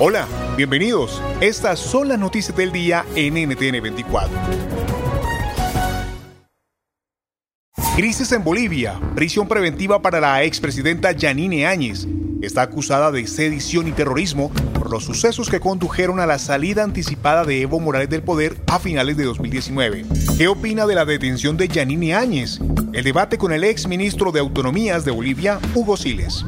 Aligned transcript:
Hola, 0.00 0.28
bienvenidos. 0.56 1.20
Estas 1.40 1.80
son 1.80 2.06
las 2.06 2.20
noticias 2.20 2.56
del 2.56 2.70
día 2.70 3.04
en 3.16 3.34
NTN 3.34 3.82
24. 3.82 4.30
Crisis 7.96 8.30
en 8.30 8.44
Bolivia. 8.44 9.00
Prisión 9.16 9.48
preventiva 9.48 10.00
para 10.00 10.20
la 10.20 10.44
expresidenta 10.44 11.10
Yanine 11.10 11.66
Áñez. 11.66 12.06
Está 12.40 12.62
acusada 12.62 13.10
de 13.10 13.26
sedición 13.26 13.88
y 13.88 13.90
terrorismo 13.90 14.52
por 14.72 14.88
los 14.88 15.02
sucesos 15.02 15.50
que 15.50 15.58
condujeron 15.58 16.20
a 16.20 16.26
la 16.26 16.38
salida 16.38 16.84
anticipada 16.84 17.42
de 17.44 17.62
Evo 17.62 17.80
Morales 17.80 18.08
del 18.08 18.22
poder 18.22 18.54
a 18.68 18.78
finales 18.78 19.16
de 19.16 19.24
2019. 19.24 20.04
¿Qué 20.38 20.46
opina 20.46 20.86
de 20.86 20.94
la 20.94 21.06
detención 21.06 21.56
de 21.56 21.66
Yanine 21.66 22.14
Áñez? 22.14 22.60
El 22.92 23.02
debate 23.02 23.36
con 23.36 23.50
el 23.50 23.64
ex 23.64 23.88
ministro 23.88 24.30
de 24.30 24.38
Autonomías 24.38 25.04
de 25.04 25.10
Bolivia, 25.10 25.58
Hugo 25.74 25.96
Siles. 25.96 26.44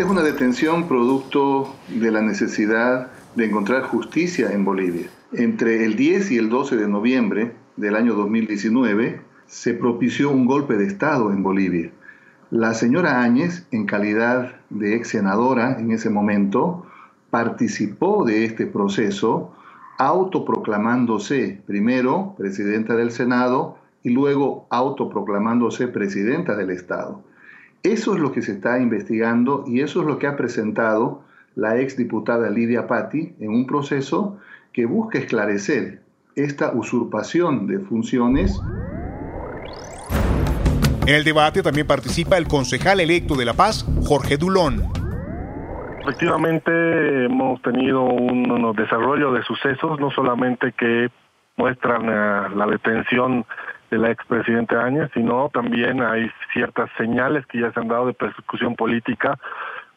Esta 0.00 0.12
es 0.12 0.18
una 0.18 0.26
detención 0.26 0.88
producto 0.88 1.74
de 1.88 2.10
la 2.10 2.22
necesidad 2.22 3.08
de 3.36 3.44
encontrar 3.44 3.82
justicia 3.82 4.50
en 4.50 4.64
Bolivia. 4.64 5.10
Entre 5.34 5.84
el 5.84 5.94
10 5.94 6.30
y 6.30 6.38
el 6.38 6.48
12 6.48 6.76
de 6.76 6.88
noviembre 6.88 7.52
del 7.76 7.94
año 7.94 8.14
2019 8.14 9.20
se 9.46 9.74
propició 9.74 10.30
un 10.30 10.46
golpe 10.46 10.78
de 10.78 10.86
Estado 10.86 11.30
en 11.30 11.42
Bolivia. 11.42 11.90
La 12.50 12.72
señora 12.72 13.22
Áñez, 13.22 13.66
en 13.72 13.84
calidad 13.84 14.54
de 14.70 14.96
ex 14.96 15.08
senadora 15.08 15.78
en 15.78 15.90
ese 15.90 16.08
momento, 16.08 16.86
participó 17.28 18.24
de 18.24 18.46
este 18.46 18.64
proceso 18.64 19.52
autoproclamándose 19.98 21.60
primero 21.66 22.34
presidenta 22.38 22.96
del 22.96 23.10
Senado 23.10 23.76
y 24.02 24.08
luego 24.08 24.66
autoproclamándose 24.70 25.88
presidenta 25.88 26.56
del 26.56 26.70
Estado. 26.70 27.22
Eso 27.82 28.14
es 28.14 28.20
lo 28.20 28.30
que 28.30 28.42
se 28.42 28.52
está 28.52 28.78
investigando 28.78 29.64
y 29.66 29.80
eso 29.80 30.02
es 30.02 30.06
lo 30.06 30.18
que 30.18 30.26
ha 30.26 30.36
presentado 30.36 31.22
la 31.54 31.78
exdiputada 31.78 32.50
Lidia 32.50 32.86
Patti 32.86 33.34
en 33.40 33.48
un 33.48 33.66
proceso 33.66 34.38
que 34.72 34.84
busca 34.84 35.18
esclarecer 35.18 36.02
esta 36.36 36.72
usurpación 36.72 37.66
de 37.66 37.78
funciones. 37.78 38.60
En 41.06 41.14
el 41.14 41.24
debate 41.24 41.62
también 41.62 41.86
participa 41.86 42.36
el 42.36 42.46
concejal 42.46 43.00
electo 43.00 43.34
de 43.34 43.46
La 43.46 43.54
Paz, 43.54 43.86
Jorge 44.04 44.36
Dulón. 44.36 44.84
Efectivamente, 46.02 47.24
hemos 47.24 47.62
tenido 47.62 48.02
un, 48.02 48.74
desarrollo 48.76 49.32
de 49.32 49.42
sucesos, 49.42 49.98
no 49.98 50.10
solamente 50.10 50.72
que 50.72 51.08
muestran 51.56 52.04
eh, 52.04 52.56
la 52.56 52.66
detención 52.66 53.46
de 53.90 53.98
la 53.98 54.10
expresidenta 54.10 54.84
Áñez, 54.84 55.10
sino 55.14 55.50
también 55.52 56.02
hay 56.02 56.30
ciertas 56.52 56.90
señales 56.96 57.44
que 57.46 57.60
ya 57.60 57.72
se 57.72 57.80
han 57.80 57.88
dado 57.88 58.06
de 58.06 58.14
persecución 58.14 58.76
política 58.76 59.38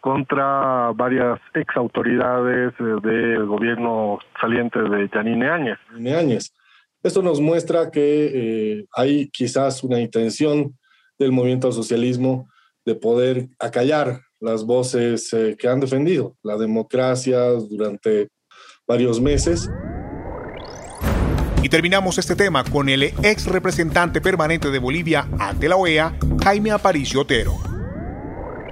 contra 0.01 0.91
varias 0.93 1.39
ex 1.53 1.77
autoridades 1.77 2.73
eh, 2.79 2.83
del 3.01 3.45
gobierno 3.45 4.19
saliente 4.41 4.79
de 4.79 5.09
Yanine 5.13 5.47
Áñez. 5.47 5.77
Áñez. 5.95 6.53
Esto 7.01 7.21
nos 7.21 7.39
muestra 7.39 7.91
que 7.91 8.31
eh, 8.33 8.85
hay 8.95 9.29
quizás 9.29 9.83
una 9.83 9.99
intención 9.99 10.77
del 11.17 11.31
movimiento 11.31 11.67
al 11.67 11.73
socialismo 11.73 12.49
de 12.85 12.95
poder 12.95 13.47
acallar 13.59 14.19
las 14.39 14.65
voces 14.65 15.31
eh, 15.33 15.55
que 15.57 15.69
han 15.69 15.79
defendido 15.79 16.35
la 16.43 16.57
democracia 16.57 17.39
durante 17.51 18.27
varios 18.85 19.21
meses. 19.21 19.69
Y 21.63 21.69
terminamos 21.69 22.17
este 22.17 22.35
tema 22.35 22.65
con 22.65 22.89
el 22.89 23.03
ex 23.03 23.45
representante 23.45 24.19
permanente 24.19 24.69
de 24.69 24.79
Bolivia 24.79 25.29
ante 25.39 25.69
la 25.69 25.77
OEA, 25.77 26.13
Jaime 26.43 26.71
Aparicio 26.71 27.21
Otero. 27.21 27.53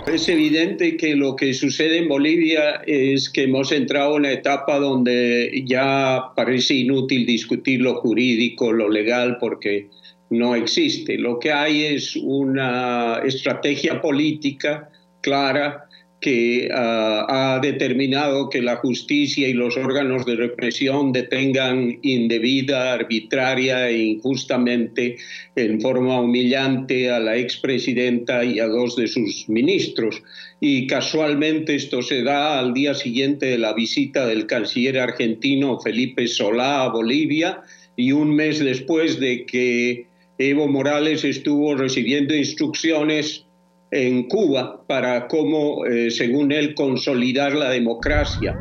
Es 0.06 0.28
evidente 0.28 0.97
que 0.97 1.16
lo 1.16 1.38
que 1.38 1.53
sucede 1.53 2.00
en 2.00 2.09
Bolivia 2.09 2.81
es 2.85 3.29
que 3.29 3.44
hemos 3.44 3.72
entrado 3.72 4.16
en 4.16 4.24
una 4.24 4.31
etapa 4.34 4.78
donde 4.78 5.63
ya 5.66 6.34
parece 6.35 6.74
inútil 6.74 7.25
discutir 7.25 7.79
lo 7.79 7.96
jurídico, 7.96 8.74
lo 8.74 8.90
legal, 8.90 9.38
porque 9.40 9.88
no 10.29 10.53
existe. 10.53 11.18
Lo 11.18 11.40
que 11.40 11.53
hay 11.53 11.84
es 11.84 12.18
una 12.18 13.22
estrategia 13.23 14.02
política 14.02 14.90
clara 15.22 15.85
que 16.21 16.69
ah, 16.71 17.25
ha 17.27 17.59
determinado 17.59 18.49
que 18.49 18.61
la 18.61 18.77
justicia 18.77 19.47
y 19.47 19.53
los 19.53 19.75
órganos 19.75 20.23
de 20.25 20.35
represión 20.35 21.11
detengan 21.11 21.97
indebida, 22.03 22.93
arbitraria 22.93 23.89
e 23.89 23.97
injustamente 24.03 25.17
en 25.55 25.81
forma 25.81 26.21
humillante 26.21 27.09
a 27.09 27.19
la 27.19 27.37
expresidenta 27.37 28.45
y 28.45 28.59
a 28.59 28.67
dos 28.67 28.95
de 28.95 29.07
sus 29.07 29.49
ministros. 29.49 30.21
Y 30.59 30.85
casualmente 30.85 31.73
esto 31.73 32.03
se 32.03 32.21
da 32.21 32.59
al 32.59 32.75
día 32.75 32.93
siguiente 32.93 33.47
de 33.47 33.57
la 33.57 33.73
visita 33.73 34.27
del 34.27 34.45
canciller 34.45 34.99
argentino 34.99 35.79
Felipe 35.79 36.27
Solá 36.27 36.83
a 36.83 36.89
Bolivia 36.89 37.61
y 37.95 38.11
un 38.11 38.35
mes 38.35 38.59
después 38.59 39.19
de 39.19 39.47
que 39.47 40.05
Evo 40.37 40.67
Morales 40.67 41.23
estuvo 41.23 41.75
recibiendo 41.75 42.35
instrucciones 42.35 43.45
en 43.91 44.24
Cuba 44.24 44.85
para 44.88 45.28
cómo, 45.28 45.85
eh, 45.85 46.09
según 46.09 46.52
él, 46.52 46.74
consolidar 46.74 47.53
la 47.53 47.69
democracia. 47.69 48.57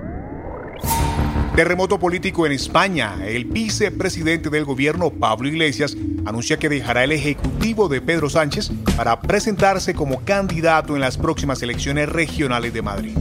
Terremoto 1.55 1.99
político 1.99 2.47
en 2.47 2.53
España. 2.53 3.17
El 3.25 3.45
vicepresidente 3.45 4.51
del 4.51 4.65
gobierno, 4.65 5.11
Pablo 5.11 5.49
Iglesias, 5.49 5.97
anuncia 6.25 6.59
que 6.59 6.69
dejará 6.69 7.05
el 7.05 7.13
ejecutivo 7.13 7.89
de 7.89 8.01
Pedro 8.01 8.29
Sánchez 8.31 8.71
para 8.97 9.21
presentarse 9.21 9.95
como 9.95 10.25
candidato 10.25 10.95
en 10.95 11.01
las 11.01 11.17
próximas 11.17 11.63
elecciones 11.63 12.09
regionales 12.09 12.73
de 12.73 12.83
Madrid. 12.83 13.17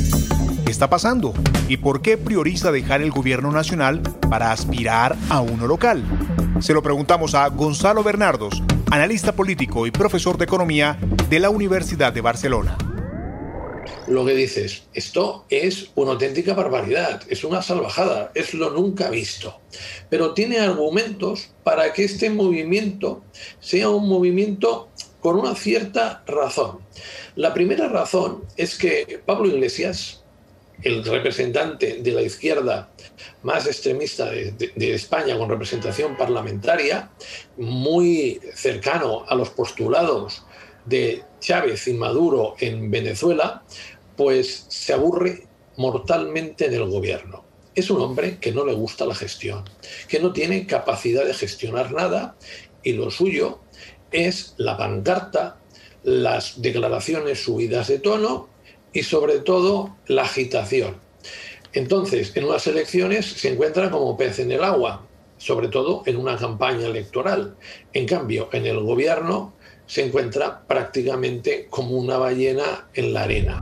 ¿Qué 0.66 0.72
está 0.72 0.90
pasando? 0.90 1.34
¿Y 1.68 1.78
por 1.78 2.02
qué 2.02 2.18
prioriza 2.18 2.72
dejar 2.72 3.02
el 3.02 3.12
gobierno 3.12 3.52
nacional 3.52 4.02
para 4.30 4.52
aspirar 4.52 5.16
a 5.30 5.41
uno 5.41 5.68
local? 5.68 6.03
Se 6.59 6.74
lo 6.74 6.84
preguntamos 6.84 7.36
a 7.36 7.47
Gonzalo 7.50 8.03
Bernardos, 8.03 8.62
analista 8.91 9.33
político 9.33 9.85
y 9.85 9.91
profesor 9.91 10.38
de 10.38 10.45
economía 10.45 10.97
de 11.29 11.39
la 11.39 11.50
Universidad 11.50 12.11
de 12.11 12.22
Barcelona. 12.22 12.77
Lo 14.07 14.25
que 14.25 14.34
dices, 14.34 14.84
esto 14.93 15.46
es 15.49 15.91
una 15.96 16.11
auténtica 16.14 16.55
barbaridad, 16.55 17.22
es 17.29 17.43
una 17.43 17.61
salvajada, 17.61 18.31
es 18.34 18.55
lo 18.55 18.72
nunca 18.72 19.09
visto. 19.09 19.59
Pero 20.09 20.34
tiene 20.34 20.59
argumentos 20.59 21.52
para 21.64 21.93
que 21.93 22.05
este 22.05 22.31
movimiento 22.31 23.23
sea 23.59 23.90
un 23.90 24.09
movimiento 24.09 24.90
con 25.19 25.37
una 25.37 25.53
cierta 25.53 26.23
razón. 26.25 26.79
La 27.35 27.53
primera 27.53 27.87
razón 27.87 28.46
es 28.58 28.75
que 28.75 29.22
Pablo 29.23 29.47
Iglesias, 29.47 30.18
el 30.84 31.03
representante 31.03 31.99
de 32.02 32.11
la 32.11 32.22
izquierda 32.22 32.90
más 33.43 33.66
extremista 33.66 34.29
de, 34.29 34.93
España 34.93 35.37
con 35.37 35.49
representación 35.49 36.16
parlamentaria, 36.16 37.11
muy 37.58 38.40
cercano 38.53 39.26
a 39.28 39.35
los 39.35 39.49
postulados 39.49 40.43
de 40.85 41.23
Chávez 41.40 41.87
y 41.87 41.93
Maduro 41.93 42.55
en 42.59 42.90
Venezuela, 42.90 43.64
pues 44.16 44.66
se 44.70 44.93
aburre 44.93 45.47
mortalmente 45.78 46.66
en 46.66 46.73
el 46.73 46.85
gobierno. 46.90 47.46
Es 47.76 47.90
un 47.90 48.02
hombre 48.02 48.40
que 48.40 48.52
no 48.52 48.66
le 48.66 48.73
gusta 48.73 49.05
la 49.05 49.16
gestión, 49.16 49.64
que 50.08 50.20
no 50.20 50.34
tiene 50.34 50.66
capacidad 50.66 51.26
de 51.26 51.34
gestionar 51.34 51.91
nada 51.91 52.35
y 52.84 52.93
lo 52.93 53.11
suyo 53.11 53.59
es 54.11 54.55
la 54.58 54.78
pancarta, 54.78 55.58
las 56.03 56.61
declaraciones 56.61 57.43
subidas 57.43 57.87
de 57.87 57.99
tono 57.99 58.49
y 58.94 59.03
sobre 59.03 59.40
todo 59.40 59.96
la 60.08 60.24
agitación. 60.24 60.97
Entonces, 61.74 62.36
en 62.36 62.46
unas 62.46 62.66
elecciones 62.68 63.26
se 63.26 63.53
encuentra 63.53 63.91
como 63.91 64.18
pez 64.18 64.40
en 64.40 64.52
el 64.52 64.64
agua, 64.64 65.06
sobre 65.38 65.68
todo 65.68 66.03
en 66.06 66.18
una 66.18 66.38
campaña 66.38 66.88
electoral. 66.88 67.56
En 67.94 68.08
cambio, 68.08 68.50
en 68.52 68.66
el 68.66 68.80
gobierno 68.80 69.53
se 69.86 70.06
encuentra 70.06 70.62
prácticamente 70.68 71.68
como 71.70 71.97
una 71.97 72.18
ballena 72.18 72.88
en 72.94 73.14
la 73.14 73.24
arena. 73.24 73.62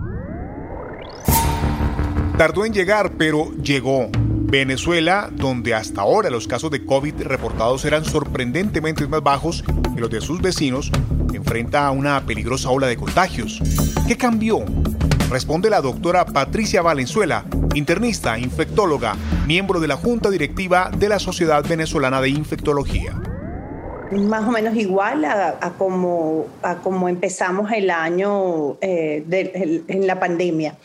Tardó 2.37 2.65
en 2.65 2.73
llegar, 2.73 3.13
pero 3.17 3.51
llegó. 3.63 4.09
Venezuela, 4.49 5.29
donde 5.33 5.73
hasta 5.73 6.01
ahora 6.01 6.29
los 6.29 6.47
casos 6.47 6.71
de 6.71 6.85
COVID 6.85 7.23
reportados 7.23 7.83
eran 7.83 8.05
sorprendentemente 8.05 9.05
más 9.07 9.21
bajos 9.21 9.63
que 9.93 9.99
los 9.99 10.09
de 10.09 10.21
sus 10.21 10.41
vecinos, 10.41 10.89
enfrenta 11.33 11.87
a 11.87 11.91
una 11.91 12.25
peligrosa 12.25 12.69
ola 12.69 12.87
de 12.87 12.95
contagios. 12.95 13.61
¿Qué 14.07 14.15
cambió? 14.15 14.63
Responde 15.29 15.69
la 15.69 15.81
doctora 15.81 16.25
Patricia 16.25 16.81
Valenzuela, 16.81 17.43
internista, 17.73 18.39
infectóloga, 18.39 19.15
miembro 19.45 19.79
de 19.79 19.87
la 19.87 19.97
Junta 19.97 20.29
Directiva 20.29 20.89
de 20.95 21.09
la 21.09 21.19
Sociedad 21.19 21.65
Venezolana 21.67 22.21
de 22.21 22.29
Infectología 22.29 23.13
más 24.11 24.47
o 24.47 24.51
menos 24.51 24.75
igual 24.75 25.25
a, 25.25 25.73
como, 25.77 26.47
a 26.61 26.77
como 26.77 27.09
empezamos 27.09 27.71
el 27.71 27.89
año 27.89 28.77
eh, 28.81 29.23
en 29.87 30.07
la 30.07 30.19
pandemia. 30.19 30.77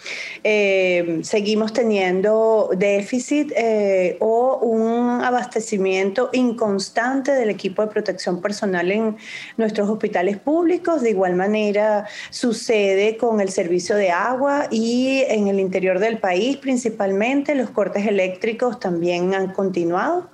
Eh, 0.43 1.21
seguimos 1.23 1.73
teniendo 1.73 2.71
déficit 2.77 3.53
eh, 3.57 4.17
o 4.21 4.59
un 4.59 5.23
abastecimiento 5.23 6.31
inconstante 6.33 7.33
del 7.33 7.51
equipo 7.51 7.83
de 7.83 7.89
protección 7.89 8.41
personal 8.41 8.91
en 8.91 9.17
nuestros 9.57 9.89
hospitales 9.89 10.39
públicos. 10.39 11.03
De 11.03 11.11
igual 11.11 11.37
manera 11.37 12.07
sucede 12.31 13.17
con 13.17 13.41
el 13.41 13.51
servicio 13.51 13.97
de 13.97 14.11
agua 14.11 14.67
y 14.71 15.23
en 15.29 15.49
el 15.49 15.61
interior 15.61 15.99
del 15.99 16.19
país 16.19 16.57
principalmente 16.57 17.55
los 17.55 17.71
cortes 17.71 18.07
eléctricos 18.07 18.81
también 18.81 19.35
han 19.35 19.53
continuado. 19.53 20.29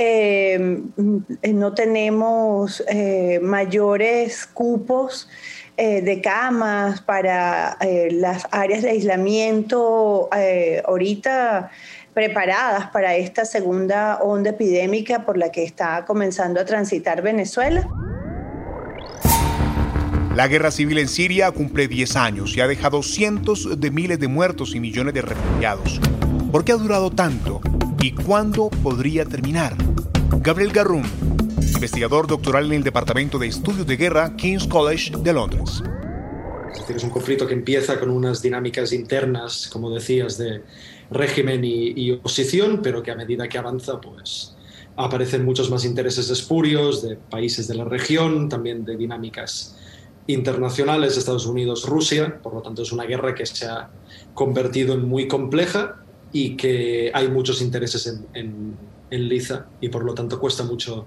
Eh, 0.00 0.80
no 1.52 1.74
tenemos 1.74 2.84
eh, 2.86 3.40
mayores 3.42 4.46
cupos 4.46 5.28
eh, 5.76 6.02
de 6.02 6.20
camas 6.20 7.00
para 7.00 7.76
las 8.12 8.46
áreas 8.52 8.82
de 8.82 8.90
aislamiento 8.90 10.30
ahorita 10.84 11.72
preparadas 12.14 12.90
para 12.90 13.16
esta 13.16 13.44
segunda 13.44 14.18
onda 14.22 14.50
epidémica 14.50 15.26
por 15.26 15.36
la 15.36 15.50
que 15.50 15.64
está 15.64 16.04
comenzando 16.04 16.60
a 16.60 16.64
transitar 16.64 17.20
Venezuela. 17.20 17.88
La 20.36 20.46
guerra 20.46 20.70
civil 20.70 20.98
en 20.98 21.08
Siria 21.08 21.50
cumple 21.50 21.88
10 21.88 22.14
años 22.14 22.56
y 22.56 22.60
ha 22.60 22.68
dejado 22.68 23.02
cientos 23.02 23.80
de 23.80 23.90
miles 23.90 24.20
de 24.20 24.28
muertos 24.28 24.76
y 24.76 24.80
millones 24.80 25.14
de 25.14 25.22
refugiados. 25.22 26.00
¿Por 26.52 26.64
qué 26.64 26.70
ha 26.70 26.76
durado 26.76 27.10
tanto? 27.10 27.60
¿Y 28.00 28.12
cuándo 28.12 28.70
podría 28.70 29.24
terminar? 29.24 29.74
Gabriel 30.40 30.72
Garrum, 30.72 31.02
investigador 31.74 32.28
doctoral 32.28 32.66
en 32.66 32.74
el 32.74 32.84
Departamento 32.84 33.40
de 33.40 33.48
Estudios 33.48 33.88
de 33.88 33.96
Guerra, 33.96 34.36
King's 34.36 34.68
College 34.68 35.12
de 35.18 35.32
Londres. 35.32 35.82
Es 36.88 37.02
un 37.02 37.10
conflicto 37.10 37.44
que 37.46 37.54
empieza 37.54 37.98
con 37.98 38.10
unas 38.10 38.40
dinámicas 38.40 38.92
internas, 38.92 39.68
como 39.72 39.90
decías, 39.90 40.38
de 40.38 40.62
régimen 41.10 41.62
y, 41.64 42.12
oposición, 42.12 42.80
pero 42.82 43.02
que 43.02 43.10
a 43.10 43.16
medida 43.16 43.48
que 43.48 43.58
avanza, 43.58 44.00
pues 44.00 44.54
aparecen 44.94 45.44
muchos 45.44 45.68
más 45.68 45.84
intereses 45.84 46.30
espurios 46.30 47.02
de 47.02 47.16
países 47.16 47.66
de 47.66 47.74
la 47.74 47.84
región, 47.84 48.48
también 48.48 48.84
de 48.84 48.96
dinámicas 48.96 49.76
internacionales, 50.28 51.16
Estados 51.16 51.46
Unidos, 51.46 51.84
Rusia, 51.88 52.38
por 52.42 52.54
lo 52.54 52.62
tanto 52.62 52.82
es 52.82 52.92
una 52.92 53.04
guerra 53.04 53.34
que 53.34 53.44
se 53.44 53.66
ha 53.66 53.90
convertido 54.34 54.94
en 54.94 55.08
muy 55.08 55.26
compleja 55.26 56.04
y 56.32 56.56
que 56.56 57.10
hay 57.14 57.28
muchos 57.28 57.62
intereses 57.62 58.06
en, 58.34 58.76
en, 59.10 59.28
Liza 59.28 59.66
y 59.80 59.88
por 59.88 60.04
lo 60.04 60.14
tanto 60.14 60.38
cuesta 60.38 60.62
mucho 60.64 61.06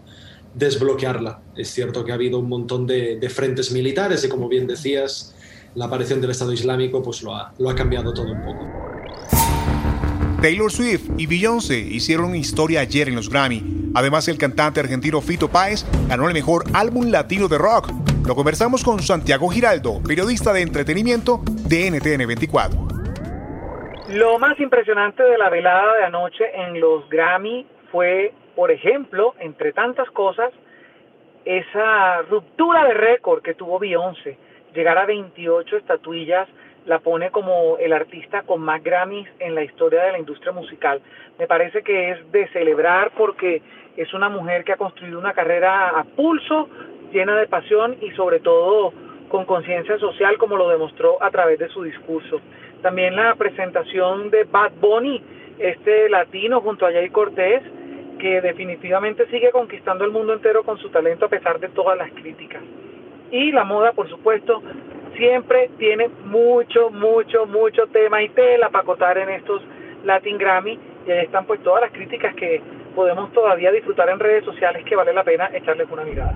desbloquearla. 0.56 1.40
Es 1.56 1.70
cierto 1.70 2.04
que 2.04 2.12
ha 2.12 2.16
habido 2.16 2.40
un 2.40 2.50
montón 2.50 2.88
de, 2.88 3.30
frentes 3.30 3.72
militares 3.72 4.24
y 4.24 4.30
como 4.30 4.50
bien 4.50 4.68
decías, 4.68 5.36
la 5.76 5.86
aparición 5.86 6.20
del 6.20 6.32
Estado 6.32 6.52
Islámico 6.52 7.02
pues 7.04 7.22
lo 7.22 7.36
ha, 7.36 7.54
lo 7.60 7.70
ha 7.70 7.76
cambiado 7.76 8.14
todo 8.14 8.32
un 8.32 8.44
poco. 8.44 8.68
Taylor 10.42 10.72
Swift 10.72 11.04
y 11.20 11.28
Beyoncé 11.28 11.80
hicieron 11.80 12.36
historia 12.36 12.82
ayer 12.82 13.08
en 13.08 13.16
los 13.16 13.30
Grammy. 13.30 13.92
Además, 13.94 14.28
el 14.28 14.40
cantante 14.40 14.80
argentino 14.80 15.22
Fito 15.22 15.48
Páez 15.48 15.86
ganó 16.08 16.28
el 16.28 16.34
mejor 16.34 16.64
álbum 16.74 17.12
latino 17.12 17.48
de 17.48 17.60
rock. 17.60 17.92
Lo 18.26 18.36
conversamos 18.36 18.84
con 18.84 19.04
Santiago 19.04 19.50
Giraldo, 19.50 20.02
periodista 20.02 20.52
de 20.52 20.62
entretenimiento 20.62 21.44
de 21.46 21.92
NTN 21.92 22.26
24. 22.26 22.91
Lo 24.14 24.38
más 24.40 24.60
impresionante 24.60 25.24
de 25.24 25.38
la 25.38 25.50
velada 25.50 25.96
de 25.96 26.04
anoche 26.04 26.44
en 26.54 26.82
los 26.82 27.08
Grammy 27.10 27.66
fue, 27.94 28.34
por 28.58 28.70
ejemplo, 28.70 29.36
entre 29.40 29.72
tantas 29.72 30.12
cosas, 30.12 30.52
esa 31.46 32.22
ruptura 32.24 32.84
de 32.84 32.94
récord 32.94 33.42
que 33.42 33.54
tuvo 33.54 33.80
Beyoncé. 33.80 34.38
Llegar 34.76 34.98
a 34.98 35.06
28 35.06 35.78
estatuillas 35.78 36.50
la 36.86 37.00
pone 37.00 37.32
como 37.32 37.78
el 37.78 37.94
artista 37.94 38.42
con 38.42 38.60
más 38.60 38.84
Grammys 38.84 39.30
en 39.40 39.56
la 39.56 39.64
historia 39.64 40.04
de 40.04 40.12
la 40.12 40.20
industria 40.20 40.52
musical. 40.52 41.02
Me 41.40 41.48
parece 41.48 41.82
que 41.82 42.12
es 42.12 42.32
de 42.34 42.50
celebrar 42.50 43.12
porque 43.18 43.62
es 43.96 44.14
una 44.14 44.28
mujer 44.28 44.66
que 44.66 44.74
ha 44.74 44.78
construido 44.78 45.20
una 45.20 45.32
carrera 45.32 45.88
a 45.88 46.04
pulso, 46.04 46.68
llena 47.14 47.38
de 47.38 47.48
pasión 47.48 47.96
y 48.02 48.12
sobre 48.12 48.42
todo 48.42 48.92
con 49.30 49.46
conciencia 49.46 49.98
social 50.00 50.38
como 50.38 50.58
lo 50.58 50.68
demostró 50.68 51.24
a 51.24 51.32
través 51.32 51.60
de 51.60 51.70
su 51.70 51.84
discurso. 51.84 52.42
También 52.82 53.16
la 53.16 53.36
presentación 53.36 54.32
de 54.32 54.44
Bad 54.46 54.72
Bunny, 54.80 55.22
este 55.60 56.10
latino 56.10 56.62
junto 56.62 56.86
a 56.86 56.92
Jay 56.92 57.10
Cortés, 57.10 57.62
que 58.20 58.42
definitivamente 58.42 59.28
sigue 59.28 59.52
conquistando 59.52 60.04
el 60.04 60.12
mundo 60.12 60.34
entero 60.34 60.64
con 60.64 60.78
su 60.78 60.90
talento 60.90 61.26
a 61.26 61.30
pesar 61.30 61.60
de 61.60 61.70
todas 61.70 61.98
las 61.98 62.12
críticas. 62.12 62.62
Y 63.32 63.52
la 63.52 63.64
moda, 63.64 63.94
por 63.94 64.10
supuesto, 64.10 64.62
siempre 65.16 65.70
tiene 65.78 66.10
mucho, 66.26 66.90
mucho, 66.90 67.46
mucho 67.46 67.88
tema 67.88 68.22
y 68.22 68.30
tela 68.30 68.70
para 68.70 68.84
acotar 68.84 69.18
en 69.18 69.30
estos 69.30 69.62
Latin 70.04 70.38
Grammy. 70.38 70.80
Y 71.08 71.12
ahí 71.12 71.26
están 71.26 71.46
pues 71.46 71.62
todas 71.64 71.82
las 71.82 71.92
críticas 71.92 72.36
que 72.36 72.62
podemos 72.96 73.32
todavía 73.32 73.72
disfrutar 73.72 74.10
en 74.10 74.20
redes 74.20 74.44
sociales 74.44 74.84
que 74.86 74.96
vale 74.96 75.14
la 75.14 75.24
pena 75.24 75.50
echarles 75.54 75.90
una 75.90 76.04
mirada. 76.04 76.36